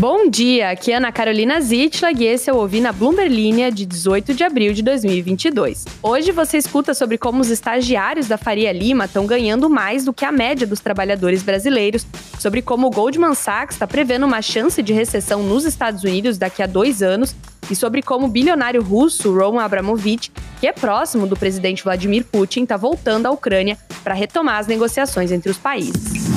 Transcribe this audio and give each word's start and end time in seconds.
Bom 0.00 0.30
dia, 0.30 0.70
aqui 0.70 0.92
é 0.92 0.96
Ana 0.96 1.10
Carolina 1.10 1.60
Zitlag 1.60 2.22
e 2.22 2.24
esse 2.28 2.48
é 2.48 2.52
o 2.52 2.58
Ouvi 2.58 2.80
na 2.80 2.92
Bloomberg 2.92 3.34
Linha 3.34 3.68
de 3.68 3.84
18 3.84 4.32
de 4.32 4.44
abril 4.44 4.72
de 4.72 4.80
2022. 4.80 5.86
Hoje 6.00 6.30
você 6.30 6.56
escuta 6.56 6.94
sobre 6.94 7.18
como 7.18 7.40
os 7.40 7.50
estagiários 7.50 8.28
da 8.28 8.38
Faria 8.38 8.70
Lima 8.70 9.06
estão 9.06 9.26
ganhando 9.26 9.68
mais 9.68 10.04
do 10.04 10.12
que 10.12 10.24
a 10.24 10.30
média 10.30 10.64
dos 10.68 10.78
trabalhadores 10.78 11.42
brasileiros, 11.42 12.06
sobre 12.38 12.62
como 12.62 12.86
o 12.86 12.90
Goldman 12.90 13.34
Sachs 13.34 13.74
está 13.74 13.88
prevendo 13.88 14.24
uma 14.24 14.40
chance 14.40 14.80
de 14.80 14.92
recessão 14.92 15.42
nos 15.42 15.64
Estados 15.64 16.04
Unidos 16.04 16.38
daqui 16.38 16.62
a 16.62 16.66
dois 16.68 17.02
anos 17.02 17.34
e 17.68 17.74
sobre 17.74 18.00
como 18.00 18.26
o 18.26 18.30
bilionário 18.30 18.80
russo 18.80 19.36
Roman 19.36 19.64
Abramovich, 19.64 20.30
que 20.60 20.68
é 20.68 20.72
próximo 20.72 21.26
do 21.26 21.36
presidente 21.36 21.82
Vladimir 21.82 22.24
Putin, 22.24 22.62
está 22.62 22.76
voltando 22.76 23.26
à 23.26 23.32
Ucrânia 23.32 23.76
para 24.04 24.14
retomar 24.14 24.60
as 24.60 24.68
negociações 24.68 25.32
entre 25.32 25.50
os 25.50 25.58
países. 25.58 26.28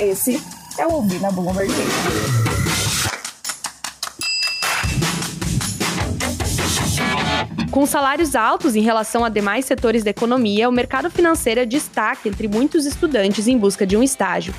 Esse 0.00 0.40
é 0.78 0.86
o 0.86 0.92
Ouvir 0.92 1.20
na 1.20 1.30
Bloomberg. 1.32 1.72
Com 7.70 7.84
salários 7.84 8.36
altos 8.36 8.76
em 8.76 8.80
relação 8.80 9.24
a 9.24 9.28
demais 9.28 9.64
setores 9.64 10.04
da 10.04 10.10
economia, 10.10 10.68
o 10.68 10.72
mercado 10.72 11.10
financeiro 11.10 11.60
é 11.60 11.66
destaque 11.66 12.28
entre 12.28 12.46
muitos 12.46 12.86
estudantes 12.86 13.48
em 13.48 13.58
busca 13.58 13.84
de 13.84 13.96
um 13.96 14.02
estágio. 14.02 14.54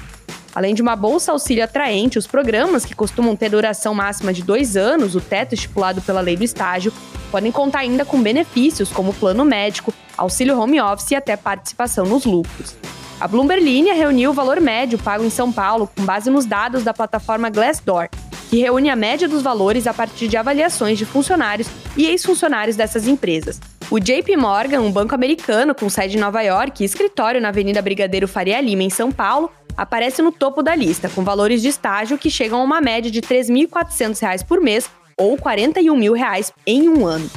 Além 0.54 0.76
de 0.76 0.82
uma 0.82 0.96
bolsa 0.96 1.32
auxílio 1.32 1.64
atraente, 1.64 2.18
os 2.18 2.28
programas, 2.28 2.84
que 2.84 2.94
costumam 2.94 3.36
ter 3.36 3.50
duração 3.50 3.94
máxima 3.94 4.34
de 4.34 4.44
dois 4.44 4.76
anos, 4.76 5.16
o 5.16 5.22
teto 5.22 5.54
estipulado 5.54 6.02
pela 6.02 6.22
lei 6.22 6.36
do 6.36 6.44
estágio, 6.44 6.92
podem 7.32 7.52
contar 7.52 7.80
ainda 7.80 8.04
com 8.04 8.22
benefícios 8.22 8.90
como 8.90 9.14
plano 9.14 9.46
médico, 9.46 9.94
auxílio 10.18 10.60
home 10.60 10.82
office 10.82 11.12
e 11.12 11.16
até 11.16 11.38
participação 11.38 12.06
nos 12.06 12.26
lucros. 12.26 12.76
A 13.20 13.28
Bloomberg 13.28 13.62
Linha 13.62 13.94
reuniu 13.94 14.32
o 14.32 14.34
valor 14.34 14.62
médio 14.62 14.98
pago 14.98 15.26
em 15.26 15.30
São 15.30 15.52
Paulo 15.52 15.90
com 15.94 16.06
base 16.06 16.30
nos 16.30 16.46
dados 16.46 16.84
da 16.84 16.94
plataforma 16.94 17.50
Glassdoor, 17.50 18.08
que 18.50 18.60
reúne 18.60 18.90
a 18.90 18.96
média 18.96 19.28
dos 19.28 19.42
valores 19.42 19.88
a 19.88 19.94
partir 19.94 20.30
de 20.30 20.38
avaliações 20.38 20.98
de 20.98 21.06
funcionários 21.06 21.68
e 21.98 22.06
ex-funcionários 22.06 22.78
dessas 22.78 23.08
empresas. 23.08 23.60
O 23.92 24.00
JP 24.00 24.38
Morgan, 24.38 24.80
um 24.80 24.92
banco 24.92 25.14
americano 25.14 25.76
com 25.76 25.90
sede 25.90 26.16
em 26.16 26.20
Nova 26.20 26.42
York 26.42 26.82
e 26.82 26.86
escritório 26.86 27.42
na 27.42 27.50
Avenida 27.50 27.82
Brigadeiro 27.82 28.26
Faria 28.26 28.62
Lima, 28.62 28.84
em 28.84 28.90
São 28.90 29.12
Paulo, 29.12 29.52
aparece 29.76 30.22
no 30.22 30.32
topo 30.32 30.64
da 30.64 30.74
lista, 30.74 31.10
com 31.10 31.22
valores 31.22 31.62
de 31.62 31.68
estágio 31.68 32.18
que 32.18 32.30
chegam 32.30 32.62
a 32.62 32.64
uma 32.64 32.80
média 32.80 33.12
de 33.12 33.20
R$ 33.20 33.28
3.400 33.28 34.46
por 34.46 34.62
mês 34.62 34.90
ou 35.18 35.36
41 35.36 35.94
mil 35.98 36.14
reais 36.14 36.54
em 36.66 36.88
um 36.88 37.06
ano. 37.06 37.30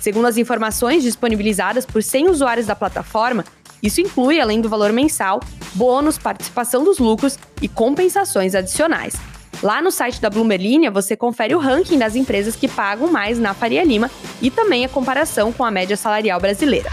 Segundo 0.00 0.26
as 0.26 0.36
informações 0.36 1.04
disponibilizadas 1.04 1.86
por 1.86 2.02
100 2.02 2.28
usuários 2.28 2.66
da 2.66 2.74
plataforma, 2.74 3.44
isso 3.82 4.00
inclui, 4.00 4.40
além 4.40 4.60
do 4.60 4.68
valor 4.68 4.92
mensal, 4.92 5.40
bônus, 5.74 6.18
participação 6.18 6.84
dos 6.84 6.98
lucros 6.98 7.38
e 7.62 7.68
compensações 7.68 8.54
adicionais. 8.54 9.14
Lá 9.62 9.82
no 9.82 9.90
site 9.90 10.20
da 10.20 10.30
Bloomberg 10.30 10.62
Linha, 10.62 10.90
você 10.90 11.16
confere 11.16 11.54
o 11.54 11.58
ranking 11.58 11.98
das 11.98 12.14
empresas 12.14 12.54
que 12.54 12.68
pagam 12.68 13.10
mais 13.10 13.38
na 13.38 13.54
Faria 13.54 13.82
Lima 13.82 14.10
e 14.40 14.50
também 14.50 14.84
a 14.84 14.88
comparação 14.88 15.52
com 15.52 15.64
a 15.64 15.70
média 15.70 15.96
salarial 15.96 16.40
brasileira. 16.40 16.90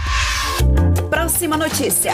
Próxima 1.08 1.56
notícia. 1.56 2.12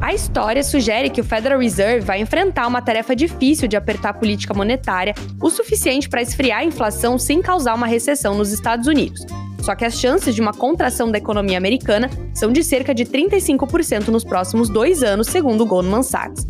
A 0.00 0.14
história 0.14 0.62
sugere 0.62 1.10
que 1.10 1.20
o 1.20 1.24
Federal 1.24 1.58
Reserve 1.58 2.04
vai 2.04 2.20
enfrentar 2.20 2.66
uma 2.66 2.82
tarefa 2.82 3.16
difícil 3.16 3.66
de 3.66 3.76
apertar 3.76 4.10
a 4.10 4.14
política 4.14 4.54
monetária 4.54 5.14
o 5.40 5.50
suficiente 5.50 6.08
para 6.08 6.22
esfriar 6.22 6.60
a 6.60 6.64
inflação 6.64 7.18
sem 7.18 7.42
causar 7.42 7.74
uma 7.74 7.86
recessão 7.86 8.34
nos 8.34 8.52
Estados 8.52 8.86
Unidos. 8.86 9.26
Só 9.66 9.74
que 9.74 9.84
as 9.84 9.98
chances 9.98 10.32
de 10.32 10.40
uma 10.40 10.52
contração 10.52 11.10
da 11.10 11.18
economia 11.18 11.58
americana 11.58 12.08
são 12.32 12.52
de 12.52 12.62
cerca 12.62 12.94
de 12.94 13.04
35% 13.04 14.06
nos 14.08 14.22
próximos 14.22 14.68
dois 14.68 15.02
anos, 15.02 15.26
segundo 15.26 15.62
o 15.62 15.66
Goldman 15.66 16.04
Sachs. 16.04 16.46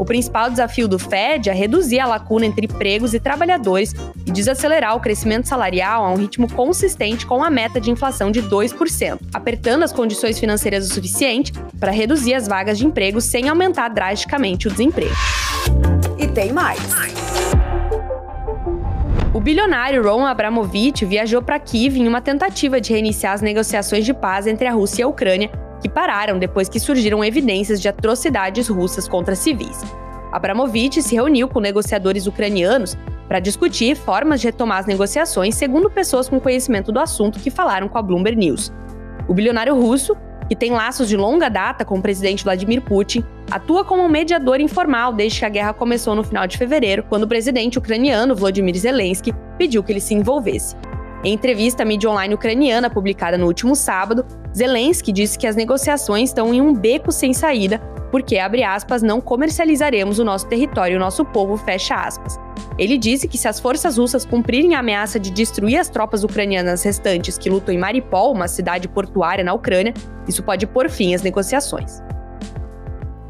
O 0.00 0.04
principal 0.04 0.50
desafio 0.50 0.88
do 0.88 0.98
Fed 0.98 1.48
é 1.48 1.52
reduzir 1.52 2.00
a 2.00 2.06
lacuna 2.06 2.44
entre 2.44 2.66
empregos 2.66 3.14
e 3.14 3.20
trabalhadores 3.20 3.94
e 4.26 4.32
desacelerar 4.32 4.96
o 4.96 5.00
crescimento 5.00 5.46
salarial 5.46 6.04
a 6.04 6.10
um 6.10 6.16
ritmo 6.16 6.52
consistente 6.52 7.24
com 7.24 7.44
a 7.44 7.48
meta 7.48 7.80
de 7.80 7.88
inflação 7.88 8.32
de 8.32 8.42
2%, 8.42 9.20
apertando 9.32 9.84
as 9.84 9.92
condições 9.92 10.36
financeiras 10.36 10.90
o 10.90 10.92
suficiente 10.92 11.52
para 11.78 11.92
reduzir 11.92 12.34
as 12.34 12.48
vagas 12.48 12.78
de 12.78 12.84
emprego 12.84 13.20
sem 13.20 13.48
aumentar 13.48 13.90
drasticamente 13.90 14.66
o 14.66 14.72
desemprego. 14.72 15.14
E 16.18 16.26
tem 16.26 16.52
mais. 16.52 16.80
O 19.36 19.40
bilionário 19.40 20.02
Roman 20.02 20.30
Abramovich 20.30 21.04
viajou 21.04 21.42
para 21.42 21.58
Kiev 21.58 21.98
em 21.98 22.08
uma 22.08 22.22
tentativa 22.22 22.80
de 22.80 22.90
reiniciar 22.90 23.34
as 23.34 23.42
negociações 23.42 24.02
de 24.06 24.14
paz 24.14 24.46
entre 24.46 24.66
a 24.66 24.72
Rússia 24.72 25.02
e 25.02 25.04
a 25.04 25.08
Ucrânia, 25.08 25.50
que 25.78 25.90
pararam 25.90 26.38
depois 26.38 26.70
que 26.70 26.80
surgiram 26.80 27.22
evidências 27.22 27.78
de 27.78 27.86
atrocidades 27.86 28.66
russas 28.66 29.06
contra 29.06 29.34
civis. 29.34 29.82
Abramovich 30.32 31.02
se 31.02 31.14
reuniu 31.14 31.48
com 31.48 31.60
negociadores 31.60 32.26
ucranianos 32.26 32.96
para 33.28 33.38
discutir 33.38 33.94
formas 33.94 34.40
de 34.40 34.46
retomar 34.46 34.78
as 34.78 34.86
negociações, 34.86 35.54
segundo 35.54 35.90
pessoas 35.90 36.30
com 36.30 36.40
conhecimento 36.40 36.90
do 36.90 36.98
assunto 36.98 37.38
que 37.38 37.50
falaram 37.50 37.90
com 37.90 37.98
a 37.98 38.02
Bloomberg 38.02 38.38
News. 38.38 38.72
O 39.28 39.34
bilionário 39.34 39.78
russo 39.78 40.16
que 40.48 40.56
tem 40.56 40.70
laços 40.70 41.10
de 41.10 41.16
longa 41.16 41.50
data 41.50 41.84
com 41.84 41.98
o 41.98 42.02
presidente 42.02 42.42
Vladimir 42.42 42.80
Putin, 42.80 43.22
atua 43.50 43.84
como 43.84 44.02
um 44.02 44.08
mediador 44.08 44.60
informal 44.60 45.12
desde 45.12 45.40
que 45.40 45.44
a 45.44 45.48
guerra 45.48 45.72
começou 45.72 46.14
no 46.14 46.24
final 46.24 46.46
de 46.46 46.58
fevereiro, 46.58 47.04
quando 47.04 47.24
o 47.24 47.28
presidente 47.28 47.78
ucraniano 47.78 48.34
Volodymyr 48.34 48.76
Zelensky 48.76 49.32
pediu 49.58 49.82
que 49.82 49.92
ele 49.92 50.00
se 50.00 50.14
envolvesse. 50.14 50.76
Em 51.24 51.32
entrevista 51.32 51.82
à 51.82 51.86
mídia 51.86 52.10
online 52.10 52.34
ucraniana 52.34 52.90
publicada 52.90 53.36
no 53.36 53.46
último 53.46 53.74
sábado, 53.74 54.24
Zelensky 54.56 55.12
disse 55.12 55.38
que 55.38 55.46
as 55.46 55.56
negociações 55.56 56.30
estão 56.30 56.52
em 56.52 56.60
um 56.60 56.72
beco 56.72 57.10
sem 57.10 57.32
saída, 57.32 57.78
porque, 58.10 58.38
abre 58.38 58.62
aspas, 58.62 59.02
não 59.02 59.20
comercializaremos 59.20 60.18
o 60.18 60.24
nosso 60.24 60.46
território 60.46 60.94
e 60.94 60.96
o 60.96 61.00
nosso 61.00 61.24
povo, 61.24 61.56
fecha 61.56 61.96
aspas. 61.96 62.38
Ele 62.78 62.96
disse 62.96 63.26
que 63.26 63.36
se 63.36 63.48
as 63.48 63.58
forças 63.58 63.98
russas 63.98 64.24
cumprirem 64.24 64.74
a 64.74 64.78
ameaça 64.78 65.18
de 65.18 65.30
destruir 65.30 65.78
as 65.78 65.88
tropas 65.88 66.22
ucranianas 66.22 66.82
restantes 66.84 67.36
que 67.36 67.50
lutam 67.50 67.74
em 67.74 67.78
Mariupol, 67.78 68.32
uma 68.32 68.48
cidade 68.48 68.86
portuária 68.86 69.42
na 69.42 69.52
Ucrânia, 69.52 69.92
isso 70.28 70.42
pode 70.42 70.66
pôr 70.66 70.88
fim 70.88 71.14
às 71.14 71.22
negociações. 71.22 72.05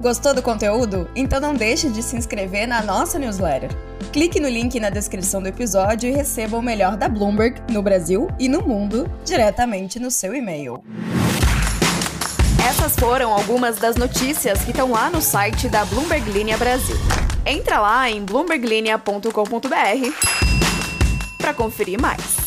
Gostou 0.00 0.34
do 0.34 0.42
conteúdo? 0.42 1.08
Então 1.16 1.40
não 1.40 1.54
deixe 1.54 1.88
de 1.88 2.02
se 2.02 2.16
inscrever 2.16 2.68
na 2.68 2.82
nossa 2.82 3.18
newsletter. 3.18 3.70
Clique 4.12 4.38
no 4.38 4.48
link 4.48 4.78
na 4.78 4.90
descrição 4.90 5.42
do 5.42 5.48
episódio 5.48 6.08
e 6.08 6.12
receba 6.12 6.56
o 6.56 6.62
melhor 6.62 6.96
da 6.96 7.08
Bloomberg 7.08 7.60
no 7.72 7.82
Brasil 7.82 8.28
e 8.38 8.48
no 8.48 8.62
mundo 8.62 9.10
diretamente 9.24 9.98
no 9.98 10.10
seu 10.10 10.34
e-mail. 10.34 10.82
Essas 12.68 12.94
foram 12.96 13.32
algumas 13.32 13.78
das 13.78 13.96
notícias 13.96 14.62
que 14.64 14.70
estão 14.70 14.90
lá 14.90 15.08
no 15.08 15.22
site 15.22 15.68
da 15.68 15.84
Bloomberg 15.84 16.30
Linha 16.30 16.58
Brasil. 16.58 16.96
Entra 17.44 17.78
lá 17.80 18.10
em 18.10 18.24
bloomberglinea.com.br 18.24 19.30
para 21.38 21.54
conferir 21.54 22.00
mais. 22.00 22.45